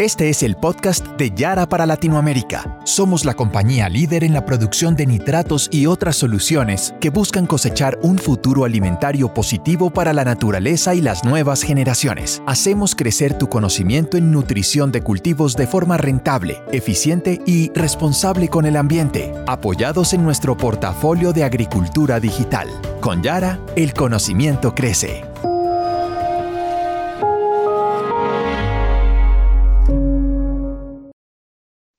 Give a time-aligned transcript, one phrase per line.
[0.00, 2.78] Este es el podcast de Yara para Latinoamérica.
[2.84, 7.98] Somos la compañía líder en la producción de nitratos y otras soluciones que buscan cosechar
[8.00, 12.42] un futuro alimentario positivo para la naturaleza y las nuevas generaciones.
[12.46, 18.64] Hacemos crecer tu conocimiento en nutrición de cultivos de forma rentable, eficiente y responsable con
[18.64, 22.68] el ambiente, apoyados en nuestro portafolio de agricultura digital.
[23.02, 25.24] Con Yara, el conocimiento crece.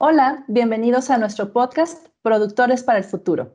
[0.03, 3.53] Hola, bienvenidos a nuestro podcast Productores para el Futuro.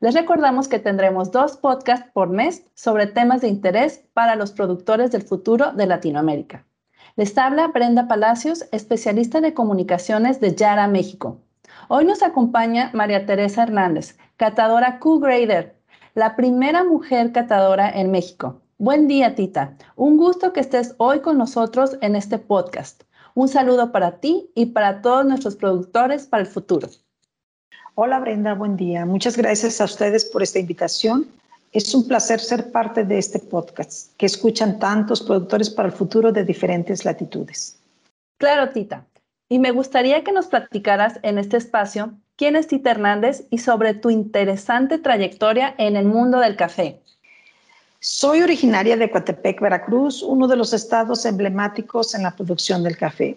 [0.00, 5.10] Les recordamos que tendremos dos podcasts por mes sobre temas de interés para los productores
[5.10, 6.66] del futuro de Latinoamérica.
[7.16, 11.40] Les habla Brenda Palacios, especialista de comunicaciones de Yara México.
[11.88, 15.76] Hoy nos acompaña María Teresa Hernández, catadora Q-Grader,
[16.14, 18.60] la primera mujer catadora en México.
[18.76, 19.78] Buen día, Tita.
[19.96, 23.04] Un gusto que estés hoy con nosotros en este podcast.
[23.36, 26.88] Un saludo para ti y para todos nuestros productores para el futuro.
[27.94, 29.04] Hola Brenda, buen día.
[29.04, 31.28] Muchas gracias a ustedes por esta invitación.
[31.70, 36.32] Es un placer ser parte de este podcast que escuchan tantos productores para el futuro
[36.32, 37.78] de diferentes latitudes.
[38.38, 39.04] Claro, Tita.
[39.50, 43.92] Y me gustaría que nos platicaras en este espacio quién es Tita Hernández y sobre
[43.92, 47.02] tu interesante trayectoria en el mundo del café.
[48.08, 53.36] Soy originaria de Coatepec, Veracruz, uno de los estados emblemáticos en la producción del café.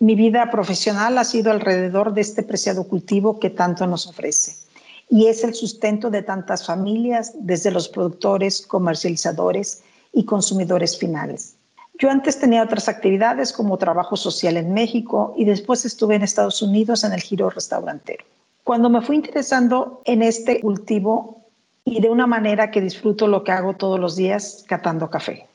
[0.00, 4.68] Mi vida profesional ha sido alrededor de este preciado cultivo que tanto nos ofrece
[5.08, 9.82] y es el sustento de tantas familias, desde los productores, comercializadores
[10.12, 11.54] y consumidores finales.
[11.98, 16.60] Yo antes tenía otras actividades como trabajo social en México y después estuve en Estados
[16.60, 18.26] Unidos en el giro restaurantero.
[18.62, 21.41] Cuando me fui interesando en este cultivo,
[21.84, 25.48] y de una manera que disfruto lo que hago todos los días catando café.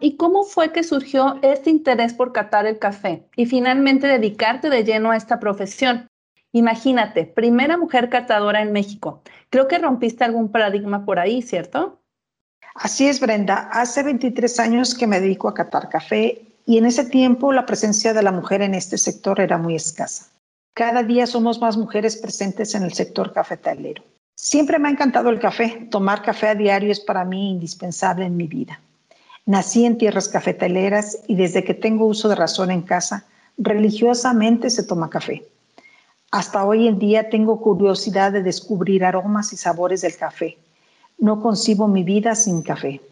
[0.00, 4.84] ¿Y cómo fue que surgió este interés por catar el café y finalmente dedicarte de
[4.84, 6.06] lleno a esta profesión?
[6.52, 9.22] Imagínate, primera mujer catadora en México.
[9.50, 12.00] Creo que rompiste algún paradigma por ahí, ¿cierto?
[12.74, 13.68] Así es, Brenda.
[13.72, 18.14] Hace 23 años que me dedico a catar café y en ese tiempo la presencia
[18.14, 20.26] de la mujer en este sector era muy escasa.
[20.74, 24.02] Cada día somos más mujeres presentes en el sector cafetalero.
[24.42, 25.86] Siempre me ha encantado el café.
[25.90, 28.80] Tomar café a diario es para mí indispensable en mi vida.
[29.44, 33.26] Nací en tierras cafetaleras y desde que tengo uso de razón en casa,
[33.58, 35.44] religiosamente se toma café.
[36.30, 40.56] Hasta hoy en día tengo curiosidad de descubrir aromas y sabores del café.
[41.18, 43.02] No concibo mi vida sin café.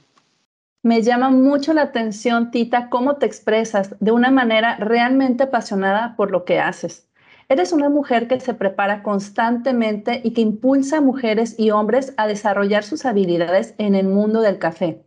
[0.83, 6.31] Me llama mucho la atención, Tita, cómo te expresas de una manera realmente apasionada por
[6.31, 7.05] lo que haces.
[7.51, 12.27] Eres una mujer que se prepara constantemente y que impulsa a mujeres y hombres a
[12.27, 15.03] desarrollar sus habilidades en el mundo del café.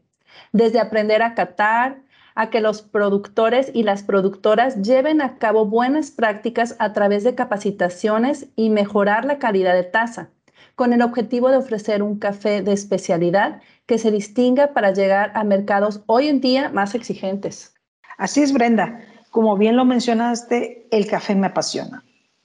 [0.52, 2.02] Desde aprender a catar,
[2.34, 7.36] a que los productores y las productoras lleven a cabo buenas prácticas a través de
[7.36, 10.30] capacitaciones y mejorar la calidad de taza,
[10.74, 15.44] con el objetivo de ofrecer un café de especialidad que se distinga para llegar a
[15.44, 17.76] mercados hoy en día más exigentes.
[18.18, 19.02] Así es, Brenda.
[19.30, 22.04] Como bien lo mencionaste, el café me apasiona.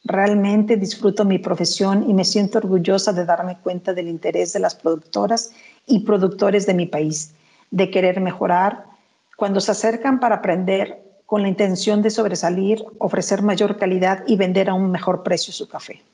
[0.09, 4.77] Realmente disfruto mi profesión y me siento orgullosa de darme cuenta del interés de las
[4.77, 5.50] productoras
[5.84, 7.34] y productores de mi país,
[7.72, 8.84] de querer mejorar,
[9.37, 14.71] cuando se acercan para aprender con la intención de sobresalir, ofrecer mayor calidad y vender
[14.71, 16.05] a un mejor precio su café.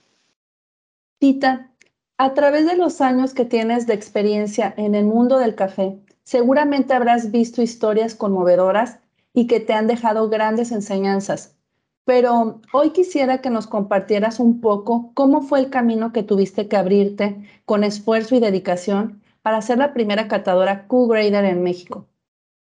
[1.18, 1.70] Tita,
[2.16, 6.94] a través de los años que tienes de experiencia en el mundo del café, seguramente
[6.94, 9.00] habrás visto historias conmovedoras
[9.34, 11.56] y que te han dejado grandes enseñanzas
[12.04, 16.76] pero hoy quisiera que nos compartieras un poco cómo fue el camino que tuviste que
[16.76, 22.06] abrirte con esfuerzo y dedicación para ser la primera catadora Q-Grader en México.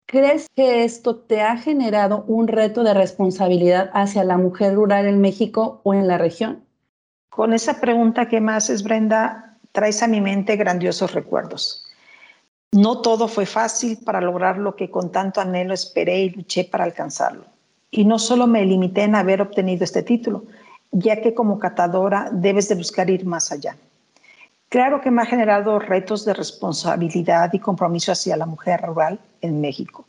[0.08, 5.20] ¿Crees que esto te ha generado un reto de responsabilidad hacia la mujer rural en
[5.20, 6.64] México o en la región?
[7.30, 11.86] Con esa pregunta que más es, Brenda, traes a mi mente grandiosos recuerdos.
[12.72, 16.86] No todo fue fácil para lograr lo que con tanto anhelo esperé y luché para
[16.86, 17.46] alcanzarlo.
[17.92, 20.44] Y no solo me limité en haber obtenido este título,
[20.92, 23.78] ya que como catadora debes de buscar ir más allá.
[24.70, 29.62] Claro que me ha generado retos de responsabilidad y compromiso hacia la mujer rural en
[29.62, 30.06] México,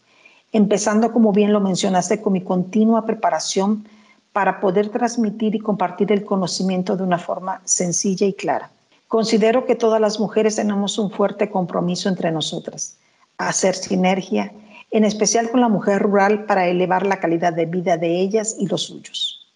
[0.50, 3.86] empezando, como bien lo mencionaste, con mi continua preparación
[4.32, 8.70] para poder transmitir y compartir el conocimiento de una forma sencilla y clara.
[9.06, 12.96] Considero que todas las mujeres tenemos un fuerte compromiso entre nosotras,
[13.38, 14.52] hacer sinergia
[14.90, 18.66] en especial con la mujer rural para elevar la calidad de vida de ellas y
[18.66, 19.46] los suyos.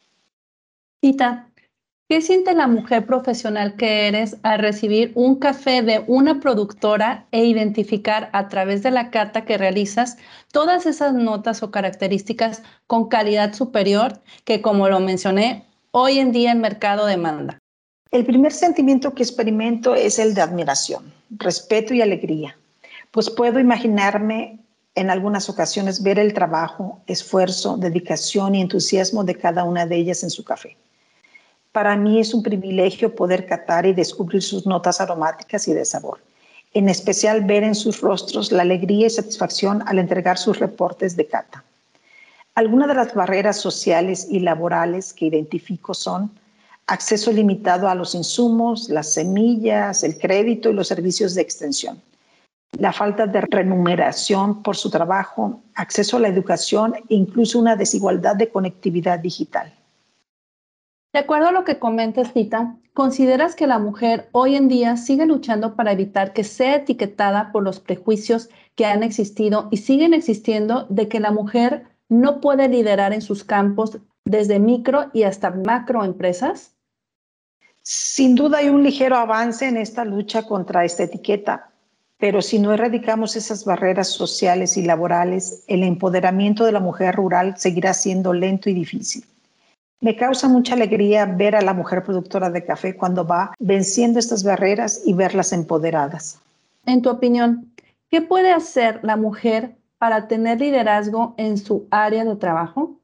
[1.00, 1.48] Tita,
[2.12, 7.46] ¿Qué siente la mujer profesional que eres al recibir un café de una productora e
[7.46, 10.18] identificar a través de la cata que realizas
[10.52, 16.52] todas esas notas o características con calidad superior que, como lo mencioné, hoy en día
[16.52, 17.58] el mercado demanda?
[18.10, 22.58] El primer sentimiento que experimento es el de admiración, respeto y alegría,
[23.10, 24.61] pues puedo imaginarme
[24.94, 30.22] en algunas ocasiones ver el trabajo, esfuerzo, dedicación y entusiasmo de cada una de ellas
[30.22, 30.76] en su café.
[31.72, 36.20] Para mí es un privilegio poder catar y descubrir sus notas aromáticas y de sabor.
[36.74, 41.26] En especial ver en sus rostros la alegría y satisfacción al entregar sus reportes de
[41.26, 41.64] cata.
[42.54, 46.30] Algunas de las barreras sociales y laborales que identifico son
[46.86, 52.02] acceso limitado a los insumos, las semillas, el crédito y los servicios de extensión,
[52.78, 58.36] la falta de remuneración por su trabajo, acceso a la educación e incluso una desigualdad
[58.36, 59.72] de conectividad digital.
[61.12, 65.26] De acuerdo a lo que comentas, Tita, ¿consideras que la mujer hoy en día sigue
[65.26, 70.86] luchando para evitar que sea etiquetada por los prejuicios que han existido y siguen existiendo
[70.88, 76.02] de que la mujer no puede liderar en sus campos desde micro y hasta macro
[76.02, 76.74] empresas?
[77.82, 81.71] Sin duda hay un ligero avance en esta lucha contra esta etiqueta,
[82.22, 87.54] pero si no erradicamos esas barreras sociales y laborales, el empoderamiento de la mujer rural
[87.56, 89.24] seguirá siendo lento y difícil.
[90.00, 94.44] Me causa mucha alegría ver a la mujer productora de café cuando va venciendo estas
[94.44, 96.38] barreras y verlas empoderadas.
[96.86, 97.72] En tu opinión,
[98.08, 103.00] ¿qué puede hacer la mujer para tener liderazgo en su área de trabajo?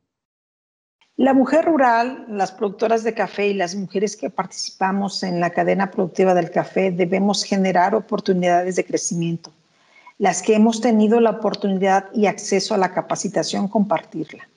[1.19, 5.91] La mujer rural, las productoras de café y las mujeres que participamos en la cadena
[5.91, 9.53] productiva del café debemos generar oportunidades de crecimiento.
[10.17, 14.49] Las que hemos tenido la oportunidad y acceso a la capacitación, compartirla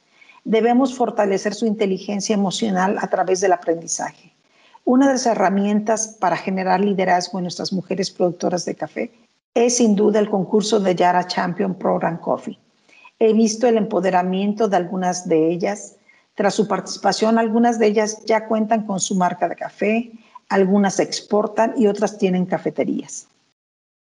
[0.43, 4.33] debemos fortalecer su inteligencia emocional a través del aprendizaje.
[4.85, 9.11] Una de las herramientas para generar liderazgo en nuestras mujeres productoras de café
[9.53, 12.57] es sin duda el concurso de Yara Champion Program Coffee.
[13.19, 15.97] He visto el empoderamiento de algunas de ellas.
[16.41, 20.11] Tras su participación, algunas de ellas ya cuentan con su marca de café,
[20.49, 23.27] algunas exportan y otras tienen cafeterías.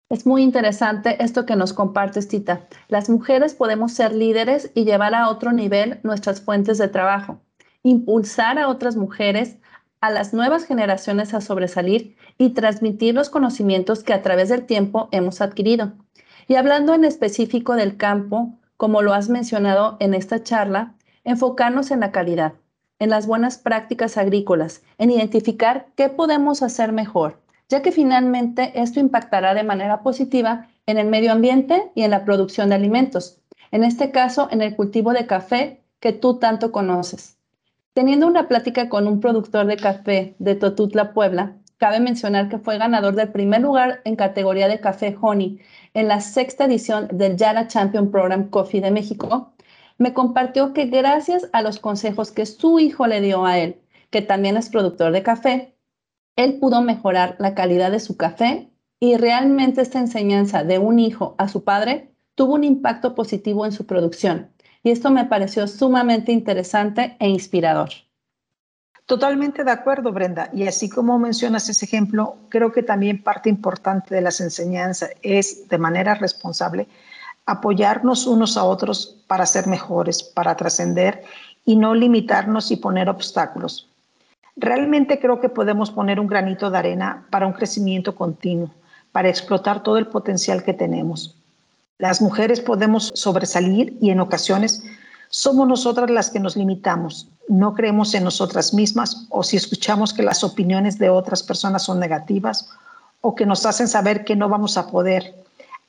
[0.10, 2.70] Es muy interesante esto que nos compartes, Tita.
[2.88, 7.42] Las mujeres podemos ser líderes y llevar a otro nivel nuestras fuentes de trabajo,
[7.84, 9.58] impulsar a otras mujeres,
[10.00, 15.10] a las nuevas generaciones a sobresalir y transmitir los conocimientos que a través del tiempo
[15.12, 15.92] hemos adquirido.
[16.48, 22.02] Y hablando en específico del campo, como lo has mencionado en esta charla, enfocarnos en
[22.02, 22.54] la calidad,
[23.00, 27.42] en las buenas prácticas agrícolas, en identificar qué podemos hacer mejor
[27.72, 32.26] ya que finalmente esto impactará de manera positiva en el medio ambiente y en la
[32.26, 33.40] producción de alimentos,
[33.72, 37.38] en este caso en el cultivo de café que tú tanto conoces.
[37.94, 42.78] Teniendo una plática con un productor de café de Totutla, Puebla, cabe mencionar que fue
[42.78, 45.62] ganador del primer lugar en categoría de café Honey
[45.94, 49.54] en la sexta edición del Yara Champion Program Coffee de México,
[50.02, 54.24] me compartió que gracias a los consejos que su hijo le dio a él, que
[54.24, 55.76] también es productor de café,
[56.36, 61.36] él pudo mejorar la calidad de su café y realmente esta enseñanza de un hijo
[61.38, 64.50] a su padre tuvo un impacto positivo en su producción.
[64.82, 67.90] Y esto me pareció sumamente interesante e inspirador.
[69.06, 70.50] Totalmente de acuerdo, Brenda.
[70.52, 75.70] Y así como mencionas ese ejemplo, creo que también parte importante de las enseñanzas es,
[75.70, 76.88] de manera responsable,
[77.46, 81.24] apoyarnos unos a otros para ser mejores, para trascender
[81.66, 83.88] y no limitarnos y poner obstáculos.
[84.56, 88.72] Realmente creo que podemos poner un granito de arena para un crecimiento continuo,
[89.12, 91.36] para explotar todo el potencial que tenemos.
[91.98, 94.84] Las mujeres podemos sobresalir y en ocasiones
[95.30, 97.28] somos nosotras las que nos limitamos.
[97.48, 102.00] No creemos en nosotras mismas o si escuchamos que las opiniones de otras personas son
[102.00, 102.70] negativas
[103.22, 105.41] o que nos hacen saber que no vamos a poder.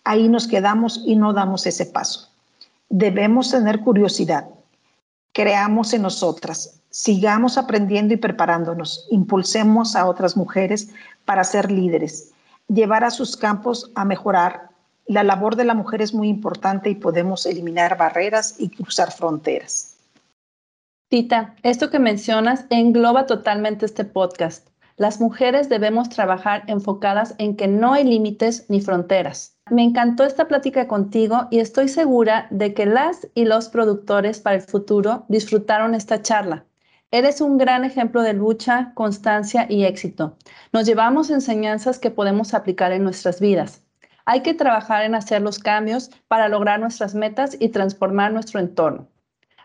[0.05, 2.29] Ahí nos quedamos y no damos ese paso.
[2.89, 4.49] Debemos tener curiosidad.
[5.33, 10.91] Creamos en nosotras, sigamos aprendiendo y preparándonos, impulsemos a otras mujeres
[11.25, 12.33] para ser líderes,
[12.69, 14.69] llevar a sus campos a mejorar.
[15.07, 19.97] La labor de la mujer es muy importante y podemos eliminar barreras y cruzar fronteras.
[21.09, 24.69] Tita, esto que mencionas engloba totalmente este podcast.
[24.97, 29.57] Las mujeres debemos trabajar enfocadas en que no hay límites ni fronteras.
[29.73, 34.57] Me encantó esta plática contigo y estoy segura de que las y los productores para
[34.57, 36.67] el futuro disfrutaron esta charla.
[37.11, 40.37] Eres un gran ejemplo de lucha, constancia y éxito.
[40.75, 43.83] Nos llevamos enseñanzas que podemos aplicar en nuestras vidas.
[44.27, 49.09] Hay que trabajar en hacer los cambios para lograr nuestras metas y transformar nuestro entorno.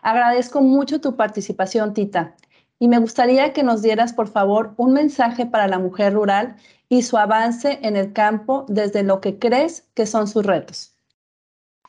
[0.00, 2.34] Agradezco mucho tu participación, Tita.
[2.78, 6.56] y me gustaría que nos dieras, por favor, un mensaje para la mujer rural
[6.88, 10.92] y su avance en el campo desde lo que crees que son sus retos.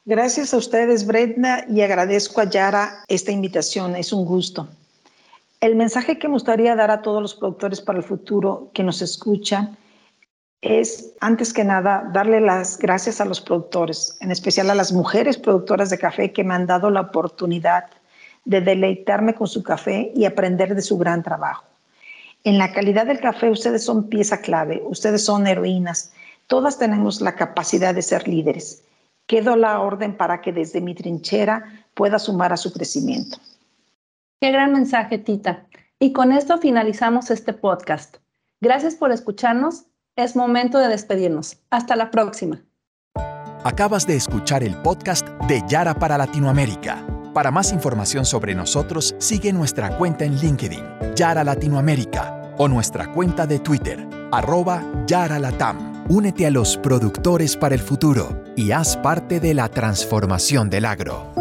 [0.05, 3.95] Gracias a ustedes, Brenda, y agradezco a Yara esta invitación.
[3.95, 4.67] Es un gusto.
[5.61, 9.01] El mensaje que me gustaría dar a todos los productores para el futuro que nos
[9.01, 9.77] escuchan
[10.61, 15.37] es, antes que nada, darle las gracias a los productores, en especial a las mujeres
[15.37, 17.85] productoras de café que me han dado la oportunidad
[18.45, 21.65] de deleitarme con su café y aprender de su gran trabajo.
[22.43, 26.13] En la calidad del café ustedes son pieza clave, ustedes son heroínas,
[26.47, 28.83] todas tenemos la capacidad de ser líderes.
[29.27, 33.37] Quedo la orden para que desde mi trinchera pueda sumar a su crecimiento.
[34.41, 35.65] Qué gran mensaje, Tita.
[35.99, 38.17] Y con esto finalizamos este podcast.
[38.61, 39.85] Gracias por escucharnos.
[40.15, 41.57] Es momento de despedirnos.
[41.69, 42.61] Hasta la próxima.
[43.63, 47.05] Acabas de escuchar el podcast de Yara para Latinoamérica.
[47.39, 50.83] Para más información sobre nosotros, sigue nuestra cuenta en LinkedIn,
[51.15, 56.03] Yara Latinoamérica, o nuestra cuenta de Twitter, arroba Yara Latam.
[56.09, 61.38] Únete a los productores para el futuro y haz parte de la transformación del agro.